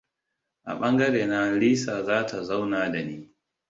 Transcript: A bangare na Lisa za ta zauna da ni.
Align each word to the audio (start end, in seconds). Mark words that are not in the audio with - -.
A 0.71 0.75
bangare 0.75 1.25
na 1.25 1.51
Lisa 1.51 2.03
za 2.03 2.25
ta 2.27 2.43
zauna 2.43 2.89
da 2.89 3.01
ni. 3.03 3.17